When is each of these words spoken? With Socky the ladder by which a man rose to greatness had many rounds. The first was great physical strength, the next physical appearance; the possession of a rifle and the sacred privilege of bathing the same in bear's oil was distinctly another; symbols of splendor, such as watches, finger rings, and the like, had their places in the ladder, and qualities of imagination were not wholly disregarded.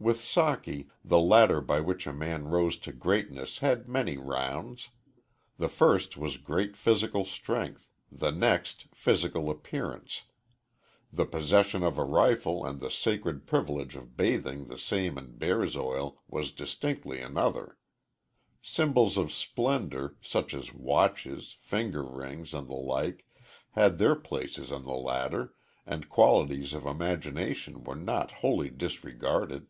With 0.00 0.18
Socky 0.18 0.90
the 1.02 1.18
ladder 1.18 1.62
by 1.62 1.80
which 1.80 2.06
a 2.06 2.12
man 2.12 2.48
rose 2.48 2.76
to 2.80 2.92
greatness 2.92 3.60
had 3.60 3.88
many 3.88 4.18
rounds. 4.18 4.90
The 5.56 5.70
first 5.70 6.18
was 6.18 6.36
great 6.36 6.76
physical 6.76 7.24
strength, 7.24 7.88
the 8.12 8.30
next 8.30 8.88
physical 8.94 9.48
appearance; 9.48 10.24
the 11.10 11.24
possession 11.24 11.82
of 11.82 11.96
a 11.96 12.04
rifle 12.04 12.66
and 12.66 12.80
the 12.80 12.90
sacred 12.90 13.46
privilege 13.46 13.96
of 13.96 14.14
bathing 14.14 14.66
the 14.66 14.76
same 14.76 15.16
in 15.16 15.38
bear's 15.38 15.74
oil 15.74 16.20
was 16.28 16.52
distinctly 16.52 17.22
another; 17.22 17.78
symbols 18.60 19.16
of 19.16 19.32
splendor, 19.32 20.18
such 20.20 20.52
as 20.52 20.74
watches, 20.74 21.56
finger 21.62 22.02
rings, 22.02 22.52
and 22.52 22.68
the 22.68 22.74
like, 22.76 23.24
had 23.70 23.96
their 23.96 24.16
places 24.16 24.70
in 24.70 24.82
the 24.84 24.92
ladder, 24.92 25.54
and 25.86 26.10
qualities 26.10 26.74
of 26.74 26.84
imagination 26.84 27.82
were 27.84 27.96
not 27.96 28.30
wholly 28.32 28.68
disregarded. 28.68 29.66